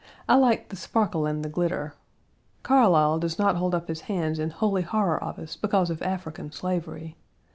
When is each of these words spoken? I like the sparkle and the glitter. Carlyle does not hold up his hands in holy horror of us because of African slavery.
I 0.27 0.33
like 0.33 0.69
the 0.69 0.75
sparkle 0.75 1.27
and 1.27 1.45
the 1.45 1.47
glitter. 1.47 1.93
Carlyle 2.63 3.19
does 3.19 3.37
not 3.37 3.57
hold 3.57 3.75
up 3.75 3.87
his 3.87 4.01
hands 4.09 4.39
in 4.39 4.49
holy 4.49 4.81
horror 4.81 5.23
of 5.23 5.37
us 5.37 5.55
because 5.55 5.91
of 5.91 6.01
African 6.01 6.51
slavery. 6.51 7.17